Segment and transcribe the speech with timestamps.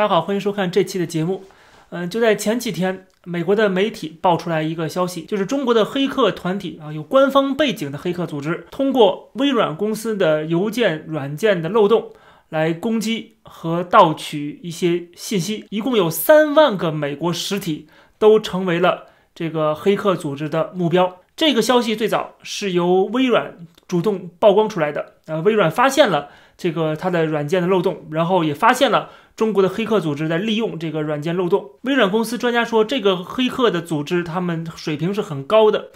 [0.00, 1.44] 大家好，欢迎收看这期的节目。
[1.90, 12.12] 嗯，就在前几天，美国的媒体爆出来一个消息，就是中国的黑客团体啊，有官方背景的黑客组织，通过微软公司的邮件软件的漏洞
[12.48, 17.86] 来攻击和盗取一些信息，一共有三万个美国实体
[18.18, 21.18] 都成为了这个黑客组织的目标。
[21.36, 23.54] 这个消息最早是由微软
[23.86, 29.10] 主动曝光出来的，呃，微软发现了这个它的软件的漏洞，然后也发现了。
[29.36, 31.70] 中国的黑客组织在利用这个软件漏洞。
[31.82, 35.86] 微软公司专家说，这个黑客的组织他们水平是很高的，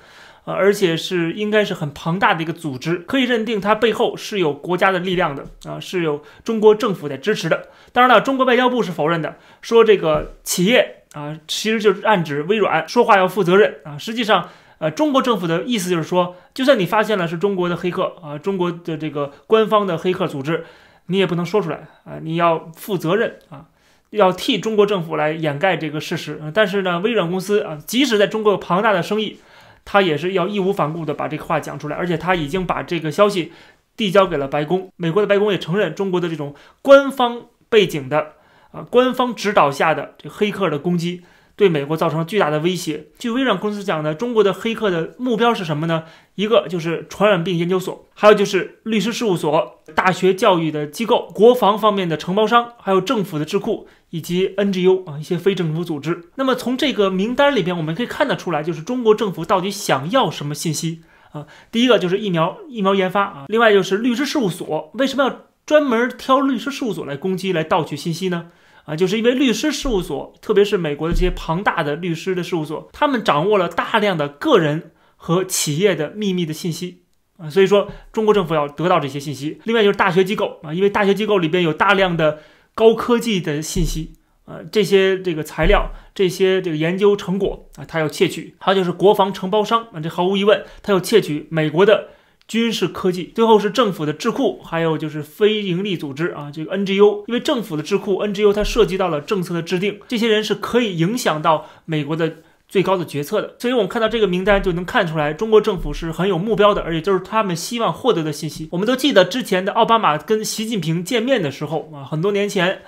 [0.47, 7.69] 呃，而且是应该是很庞大的一个组织，可以认定它背后是有国家的力量的啊，是有中国政府在支持的。
[7.93, 13.99] 当然了，中国外交部是否认的，说这个企业啊，其实就是暗指微软说话要负责任啊。
[13.99, 20.65] 实际上，呃，中国政府的意思就是说，就算你发现了是中国的黑客啊，中国的这个官方的黑客组织。
[21.09, 22.17] 你也不能说出来啊！
[22.23, 23.67] 你要负责任啊，
[24.09, 26.41] 要替中国政府来掩盖这个事实。
[26.55, 29.39] 但是呢，微软公司啊，即使在中国有庞大的生意，
[29.85, 33.53] 他也是要义无反顾的把这个话讲出来，而且他已经把这个消息
[33.99, 34.91] 递交给了白宫。
[34.97, 38.29] 美国的白宫也承认中国的这种官方背景的
[38.73, 41.23] 啊，官方指导下的这黑客的攻击。
[41.57, 43.07] 对美国造成了巨大的威胁。
[43.19, 46.05] 据微软公司讲呢，中国的黑客的目标是什么呢？
[46.35, 56.31] 一个就是传染病研究所，还有就是律师事务所、大学教育的机构、国防方面的承包商，还有政府的智库以及 NGO 啊一些非政府组织。
[56.35, 61.47] 那么从这个名单里边，我们可以看得出来，就是中国政府到底想要什么信息啊？
[61.71, 68.51] 第一个就是疫苗疫苗研发啊，另外就是律师事务所，为什么要专门挑律师事务所来攻击、来盗取信息呢？
[68.85, 77.05] 啊，就是因为律师事务所，特别是美国的这些庞大的律师的事务所，他们掌握了大量的个人和企业的秘密的信息
[77.39, 79.59] 啊，所以说中国政府要得到这些信息。
[79.65, 82.41] 另外就是大学机构啊，因为大学机构里边有大量的
[82.75, 84.13] 高科技的信息
[84.45, 88.55] 啊，这些这个材料、这些这个研究成果啊，他要窃取。
[88.59, 92.09] 还有就是国防承包商啊，这毫无疑问，他要窃取美国的。
[92.47, 102.37] 军事科技，最后是政府的智库，还有就是非营利组织啊，这个 NGO，因为政府的智库 NGO 它涉及到了政策的制定，这些人是可以影响到美国的
[102.69, 103.57] 最高的决策的。
[103.59, 108.69] 所以我们看到这个名单就能看出来，中国政府是很有目标的，而且就是他们希望获得的信息。
[108.73, 112.83] 我们都记得之前的奥巴马跟习近平见面的时候啊，很多年前，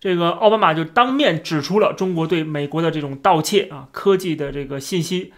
[0.00, 5.34] 这个奥巴马就当面指出了中国对美国的这种盗窃啊，科技的这个信息。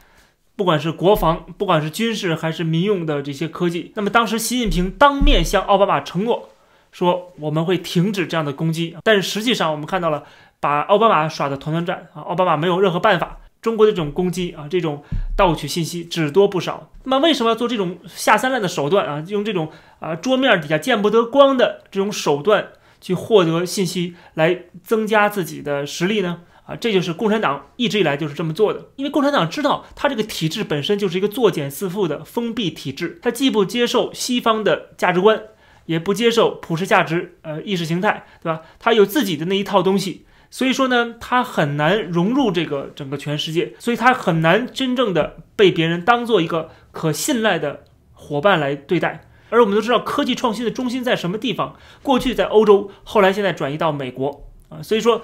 [0.58, 6.48] 不管是国防，不管是军事还是民用的这些科技，那么当时习近平当面向奥巴马承诺
[6.90, 10.24] 说我们会停止这样的攻击，但是实际上我们看到了
[10.58, 15.04] 把奥巴马耍的团团转啊，奥巴马没有任何办法，中国的这种攻击啊，这种
[15.36, 16.90] 盗取信息只多不少。
[17.04, 19.24] 那么为什么要做这种下三滥的手段啊？
[19.28, 19.70] 用这种
[20.00, 22.70] 啊桌面底下见不得光的这种手段
[23.00, 26.40] 去获得信息，来增加自己的实力呢？
[26.68, 35.44] 啊，这就是共产党一直以来就是这么做的，因为共产党知道他这个体制本身就是一个作茧自缚的封闭体制，他既不接受西方的价值观，
[35.86, 38.60] 也不接受普世价值，呃，意识形态，对吧？
[38.78, 49.24] 他有自己的那一套东西，所以说呢，他很难融入这个整个全世界，所以他很难真正的被别人当做一个可信赖的伙伴来对待。
[49.48, 51.76] 而我们都知道，科技创新的中心在什么地方？
[52.02, 55.22] 过去在欧洲，后来现在转移到美国啊，所以说。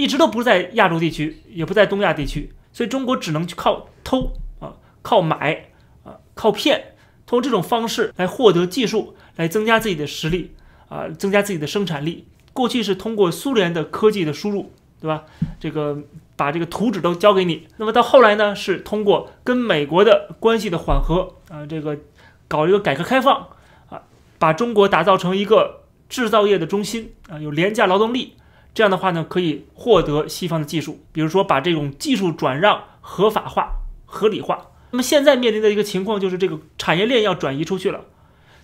[0.00, 4.72] 一直都不在亚洲地区，也不在东亚地区，所以中国只能去靠偷啊，
[5.02, 5.66] 靠买
[6.04, 6.94] 啊，靠骗，
[7.26, 10.52] 通过这种方式来获得技术，来增加自己的实力
[10.88, 12.26] 啊，增加自己的生产力。
[12.54, 14.72] 过去是通过苏联的科技的输入，
[15.02, 15.24] 对吧？
[15.60, 15.98] 这个
[16.34, 17.68] 把这个图纸都交给你。
[17.76, 21.98] 那么到后来呢，是通过跟美国的关系的缓和啊，这个
[22.48, 23.48] 搞一个改革开放
[23.90, 24.00] 啊，
[24.38, 28.36] 把中国打造成一个制造业的中心啊，有廉价劳动力。
[28.72, 33.72] 这样的话呢，可以获得西方的技术，比如说把这种技术转让合法化、
[34.06, 34.66] 合理化。
[34.92, 38.00] 那么现在面临的一个情况就是，这个产业链要转移出去了，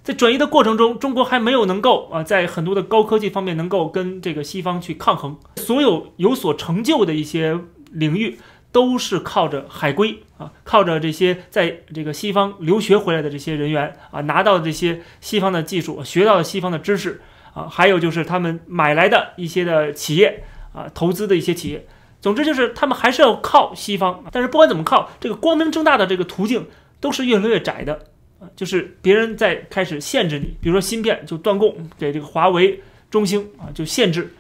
[0.02, 5.36] 在转移的过程中，中国还没有能够啊，在很多的高科技方面能够跟这个西方去抗衡。
[5.56, 7.58] 所有有所成就的一些
[7.90, 8.38] 领域，
[8.72, 17.20] 都是靠着海归啊，靠着这些在这个西方留学回来的这些人员啊，拿到这些西方的技术，学到了西方的知识。
[17.56, 20.44] 啊，还有就是他们买来的一些的企业
[20.74, 21.86] 啊，投资的一些企业，
[22.20, 24.22] 总之就是他们还是要靠西方。
[24.30, 26.66] 但是不管怎么靠，这个光明正大的这个途径
[27.00, 27.94] 都是越来越窄的
[28.38, 34.34] 啊，就是别人在开始限制你，比如说芯片就断供给这个华为、中兴啊，就限制。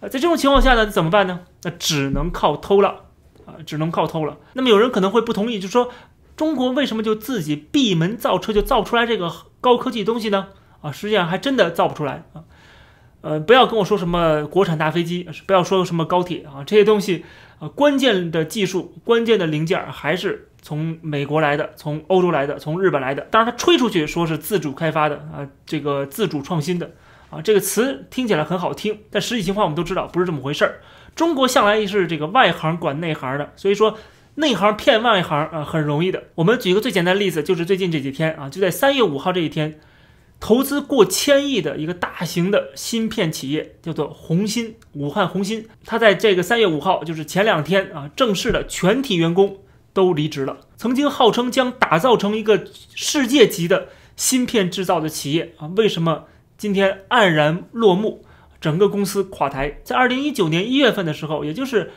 [0.00, 1.40] 啊，在这种情况下呢，怎么办呢？
[1.64, 3.04] 那只能靠偷了
[3.44, 4.38] 啊，只能靠偷了。
[4.54, 5.90] 那么有人可能会不同意，就说
[6.36, 9.30] 中国为什么就自己闭门造车，就造不出来这个
[9.60, 10.48] 高科技东西呢？
[10.80, 12.42] 啊，实际上还真的造不出来啊。
[13.22, 17.24] 呃，不要跟我说什么国产大飞机，不要说什么高铁啊，这些东西，
[17.60, 23.22] 呃，关键的技术、关键的零件还是从美国来的，从欧洲来的，从日本来的。
[23.30, 26.90] 当然，他吹出去说是自主开发的啊，这个自主创新的
[27.30, 30.80] 啊，这个词听起来很好听，但实际情况我们都知道不是这么回事儿。
[31.14, 33.96] 中国向来是这个外行管内行的，所以说
[34.34, 36.24] 内行骗外行啊，很容易的。
[36.34, 39.78] 我们举一个最简单的例子，就是最近这几天啊，就在三月五号这一天。
[40.42, 49.58] 投资过千亿的一个大型的芯片企业叫做红芯，武汉红芯，它在这个三月五号，就是前两天啊，正式的全体员工
[49.92, 50.58] 都离职了。
[50.76, 56.24] 曾经号称将打造成一个世界级的芯片制造的企业啊，为什么
[56.58, 58.24] 今天黯然落幕？
[58.60, 59.78] 整个公司垮台。
[59.84, 61.92] 在二零一九年一月份的时候，也就是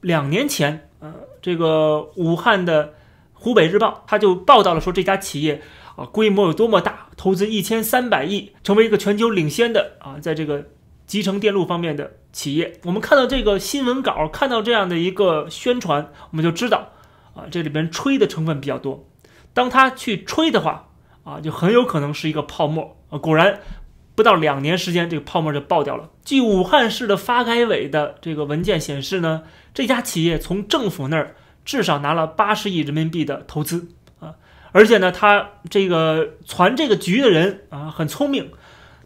[0.00, 2.94] 两年前，呃，这个武汉的
[3.34, 5.60] 湖北日报他就报道了说这家企业。
[5.96, 7.08] 啊，规模有多么大？
[7.16, 10.66] 投资一千三百亿，成为一个全球领先的啊，在这个
[11.06, 12.80] 集成电路方面的企业。
[12.84, 16.92] 我们看到这个新闻稿，看到这样的一个宣传，我们就知道
[17.34, 19.06] 啊，这里边吹的成分比较多。
[19.52, 20.88] 当他去吹的话，
[21.22, 23.18] 啊，就很有可能是一个泡沫啊。
[23.18, 23.60] 果然，
[24.16, 26.10] 不到两年时间，这个泡沫就爆掉了。
[26.24, 33.88] 据武汉市的发改委的这个文件显示呢，这家企业从政府那儿至少拿了八十亿人民币的投资。
[34.74, 38.50] 而且呢，他这个传这个局的人啊，很聪明，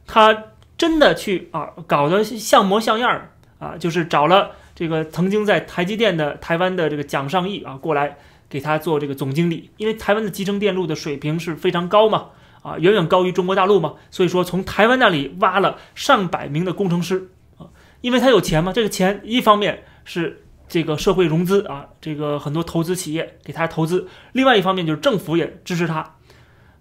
[0.07, 0.45] 他
[0.79, 8.17] 真的去啊搞得像模像样儿啊，就是找了这个曾经在台积电的台湾的这个蒋尚义啊过来
[8.49, 12.29] 给他做这个总经理，因为台湾的集成电路的水平是非常高嘛，
[12.63, 17.29] 啊远远高于中国大陆嘛，所以说从台湾那里挖了上百名的工程师
[17.59, 17.69] 啊，
[18.01, 20.45] 因为他有钱嘛，这个钱一方面是。
[20.69, 26.17] 这个社会融资啊，这个很多投资企业给他投资，另外一方面就是政府也支持他。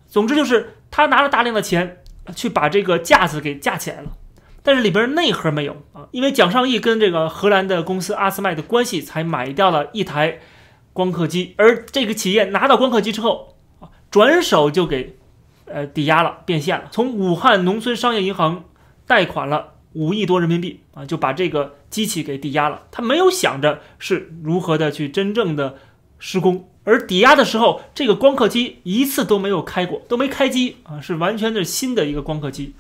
[0.07, 2.03] 总之就是他拿了大量的钱
[2.35, 4.11] 去把这个架子给架起来了，
[4.63, 10.39] 但是里边内核没有啊，因为蒋尚义跟这个荷兰的公司阿斯麦的关系才买掉了一台
[10.93, 15.17] 光刻机，而这个企业拿到光刻机之后啊，转手就给
[15.65, 18.65] 呃抵押了变现了，从武汉农村商业银行
[19.05, 19.75] 贷款了。
[19.93, 22.83] 五亿多人民币啊，就把这个机器给抵押了。
[22.91, 25.77] 他没有想着是如何的去真正的
[26.19, 32.75] 施工，而抵押的时候，这个光刻机一次都没有开过，都没开机啊，是完全的新的一个光刻机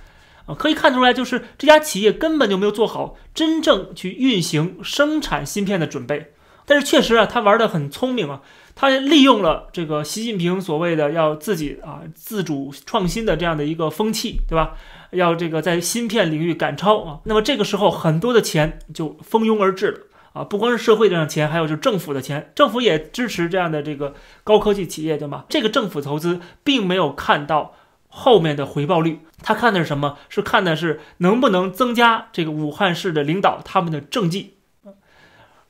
[0.45, 0.53] 啊。
[0.53, 6.33] 可以看出来，就是这家企业根本就没有做好真正去运行生产芯片的准备。
[6.65, 8.41] 但是确实啊，他玩的很聪明啊，
[8.75, 14.75] 他利用了这个习近平所谓的要自己啊自主创新的这样的一个风气，对吧？
[15.11, 19.99] 要这个在芯片领域赶超啊，那么这个时候很多的钱就蜂拥而至了
[20.33, 24.13] 啊，不光是社会的钱，还有就是政府的钱，政府也支持这样的这个
[24.43, 25.45] 高科技企业，对吗？
[25.49, 27.73] 这个政府投资并没有看到
[28.07, 30.17] 后面的回报率，他看的是什么？
[30.29, 34.55] 是看的是能不能增加这个武汉市的领导他们的政绩，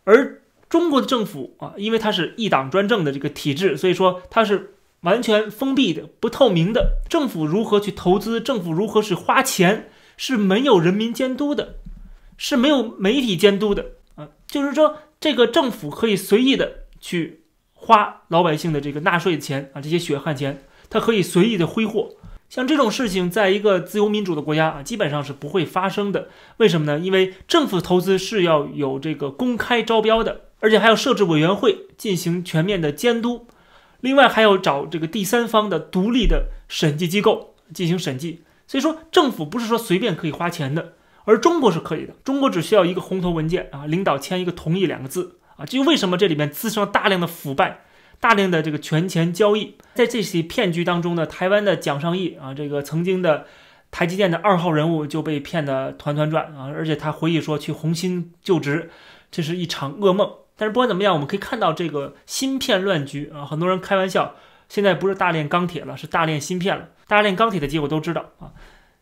[0.04, 4.74] 而中国的政府啊，因为它是一党专政的这个体制，所以说它是。
[5.02, 8.42] 完全封闭的、不透明的，政府如何去投资？
[8.42, 9.90] 政府如何是花钱？
[10.20, 11.76] 是没有人民监督的，
[12.38, 14.30] 是没有媒体监督的啊！
[14.48, 17.44] 就是说，这个政府可以随意的去
[17.76, 22.16] 花老百姓的这个纳税钱啊，这些血汗钱，它可以随意的挥霍。
[22.50, 26.30] 像这种事情，在一个自由民主的国家啊，基本上是不会发生的。
[26.58, 26.98] 为什么呢？
[26.98, 33.46] 因为政府投资是要有这个公开招标的，而且还要设置委员会进行全面的监督。
[34.02, 40.94] 另外还要找这个第三方的独立的审计机构进行审计，所以说政府不是说随便可以花钱的，
[41.26, 42.14] 而中国是可以的。
[42.24, 47.82] 中国只需要一个红头文件啊，领导签一个同意两个字啊，就为什么这里面滋生了大量的腐败，
[48.20, 53.48] 大量的这个权钱交易，在这些骗局当中呢，台湾的蒋尚义啊，这个曾经的
[53.90, 58.92] 台积电的二号人物就被骗得团团转啊，而且他回忆说去红星就职，
[59.32, 60.30] 这是一场噩梦。
[60.58, 64.36] 但是不管怎么样，我们可以看到这个芯片乱局啊，很多人开玩笑，
[64.68, 66.90] 现在不是大炼钢铁了，是大炼芯片了。
[67.08, 68.52] 大炼钢铁的结果都知道啊，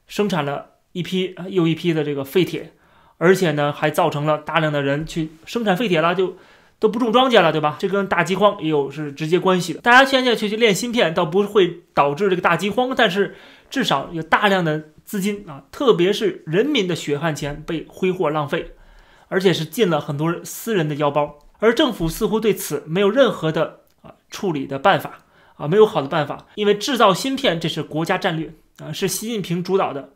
[0.05, 2.74] 生产了一批又一批的这个废铁，
[3.17, 6.38] 而且呢还造成了大量的人去生产废铁了，就
[6.77, 7.77] 都不种庄稼了，对吧？
[7.79, 9.79] 这跟大饥荒也有是直接关系的。
[9.79, 13.35] 大家现在去去炼芯片，倒不会导致这个大饥荒，但是
[13.69, 18.75] 至少有大量的资金啊，特别是人民的血汗钱被挥霍浪费，
[19.29, 21.39] 而且是进了很多私人的腰包。
[21.59, 25.19] 而政府似乎对此没有任何的啊处理的办法
[25.55, 30.09] 啊，没有好的办法，因为制造芯片这是国家战略啊，是习近平主导的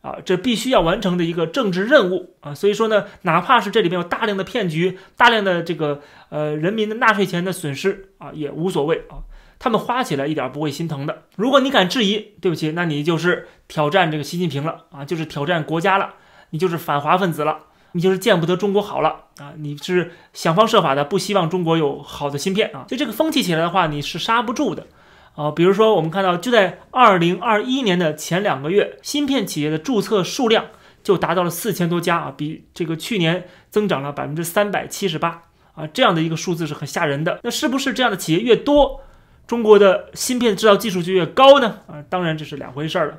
[0.00, 6.00] 啊，这必须要完成的一个政治任务啊，所以说呢，哪怕是这里面有大量的骗局，大量的这个
[6.30, 9.20] 呃人民的纳税钱的损失啊，也无所谓啊，
[9.58, 11.24] 他们花起来一点不会心疼的。
[11.36, 16.14] 如果你敢质疑，对不起，那你就是挑战这个习近平了啊，就是挑战国家了。
[16.50, 17.58] 你就是反华分子了，
[17.96, 19.54] 你就是见不得中国好了啊！
[19.56, 22.84] 你是想方设法的不希望中国有好的芯片啊！
[22.86, 24.86] 就这个风气起来的话，你是刹不住的
[25.34, 25.50] 啊！
[25.50, 30.66] 比如说，我们看到就在二零二一年的前两个月，芯片企业的注册数量
[31.02, 35.86] 就达到了四千多家啊，比这个去年增长了百分之三百七十八啊！
[35.86, 37.40] 这样的一个数字是很吓人的。
[37.42, 39.00] 那是不是这样的企业越多，
[39.46, 41.78] 中国的芯片制造技术就越高呢？
[41.86, 43.14] 啊，当然这是两回事儿了。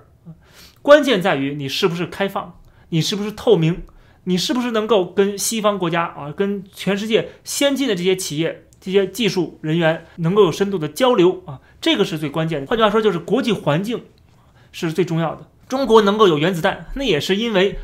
[0.84, 3.82] 关键在于你是不是开放，你是不是透明，
[4.30, 12.68] 你是不是能够跟西方国家啊，跟全世界先进的这些企业、这些技术人员能够有深度的交流啊，这个是最关键的。
[12.68, 14.04] 换句话说，就是国际环境
[14.74, 15.48] 是最重要的。
[15.70, 17.80] 中国能够有原子弹，那也是因为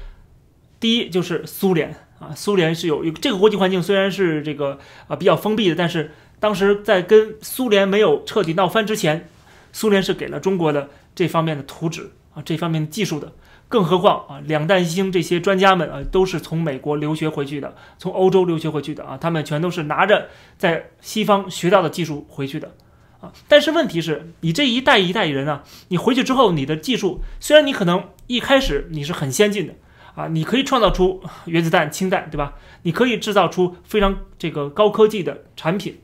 [0.81, 9.29] 第一就是苏联啊，苏联是有这个国际环境虽然是这个啊比较封闭的，但是当时在跟苏联没有彻底闹翻之前，
[9.71, 12.11] 苏联是给了中国的这方面的图纸。
[12.33, 13.31] 啊，这方面的技术的，
[13.73, 20.27] 更何况啊，两弹一星这些专家们啊，都是从美国留学回去的，从欧洲留学回去的啊，他们全都是拿着
[20.59, 22.73] 在西方学到的技术回去的
[23.19, 23.33] 啊。
[23.47, 29.73] 但是问题是，你这一代一代人啊，你回去之后，你的技术虽然你可能一开始你是很先进的
[30.13, 32.53] 啊，你可以创造出原子弹、氢弹，对吧？
[32.83, 35.97] 你可以制造出非常这个高科技的产品，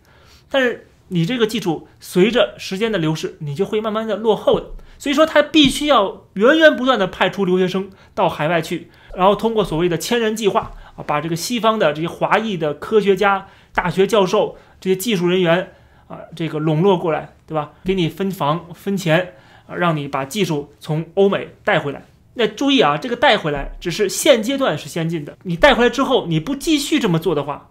[0.49, 4.71] 但是你这个技术随着时间的流逝，你就会慢慢的落后的。
[4.99, 15.71] 所以说，他必须要源源不断的派出留学生到海外去，然后通过所谓的千人计划啊，把这个西方的这些华裔的科学家、大学教授、这些技术人员
[16.09, 17.71] 啊，这个笼络过来，对吧？
[17.85, 19.35] 给你分房分钱
[19.67, 22.03] 啊，让你把技术从欧美带回来。
[22.33, 27.69] 那注意啊，这个带回来只是现阶段是先进的，你带回来之后，你不继续这么做的话，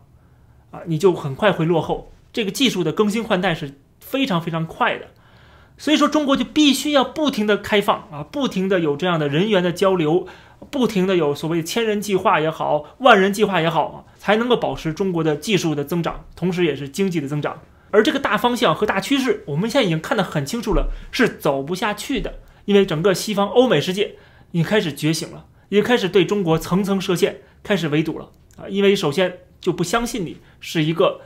[0.70, 2.11] 啊，你就很快会落后。
[2.32, 5.08] 这个技术的更新换代是非常非常快的。
[5.78, 10.26] 所以说，中国就必须要不停的开放啊，不停的有这样的人员的交流，
[10.70, 17.62] 不停的有所谓千人计划也好，万人计划也好啊，才能够保持中国的技术的增长，同时也是经济的增长。
[17.90, 22.40] 而这个大方向和大趋势，我们现在已经看得很清楚了，是走不下去的。
[22.64, 24.16] 因为整个西方欧美世界
[24.50, 28.68] 已经开始觉醒了，也开始对中国层层设限，开始围堵了啊！
[28.68, 31.20] 因为首先就不相信你是一个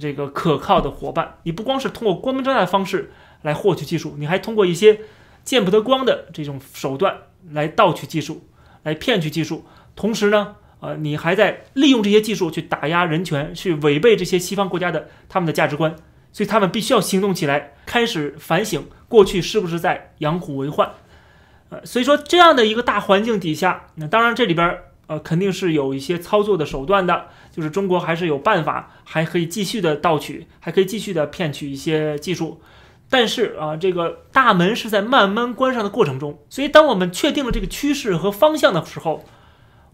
[0.00, 3.12] 这个可靠的伙伴，你不光是通过光明正大的方式。
[3.42, 5.00] 来获取技术，你还通过一些
[5.44, 7.16] 见不得光的这种手段
[7.50, 8.46] 来盗取技术，
[8.82, 9.64] 来骗取技术。
[9.96, 15.96] 同时呢，呃，你还在利用这些技术去打压人权，去违背这些西方国家的他们的价值观。
[16.30, 20.90] 所以他们必须要行动起来，开始反省过去是不是在养虎为患。
[21.70, 32.60] 呃，所以说这样的一个大环境底下，那当然这里边呃肯定是有一些操作的手段的，就是中国还是有办法，还可以继续的盗取，还可以继续的骗取一些技术。
[33.10, 39.24] 但是啊，这个大门是在慢慢关上的过程中，所以当我们确定了这个趋势和方向的时候，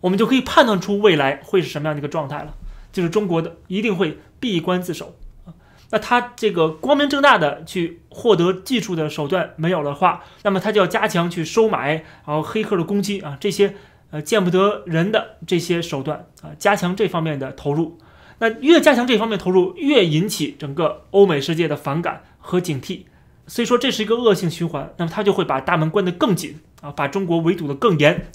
[0.00, 2.54] 我们就可以判断出未来会是什么样的一个状态了。
[2.92, 5.54] 就是中国的一定会闭关自守啊。
[5.90, 13.74] 那他这个光明正大的去获得技术的手段没有的话，那么他就要加强去收买，然后黑客的攻击啊，这些
[14.10, 17.98] 呃见不得人的这些手段啊，加强这方面的投入。
[18.38, 22.24] 那越加强这方面投入，越引起整个欧美世界的反感。
[22.46, 23.04] 和警惕，
[23.46, 28.26] 所以说这是一个恶性循环，那么它就会把大门关得更紧啊，把中国围堵得更严，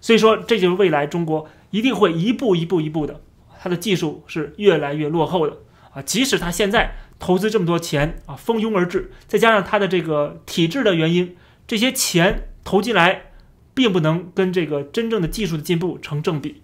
[0.00, 3.20] 所以说这就是未来中国一定会一步一步一步的，
[3.62, 5.58] 它的技术是越来越落后的
[5.94, 11.36] 啊，即使他现在投资这么多钱啊，蜂拥而至，再加上它的这个体制的原因，
[11.68, 13.26] 这些钱投进来，
[13.74, 16.62] 并不能跟这个真正的技术的进步成正比。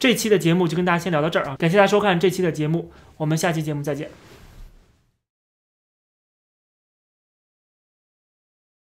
[0.00, 4.10] 这期的节目就跟大家先聊到这儿啊，感谢大家收看这期的节目，我们下期节目再见。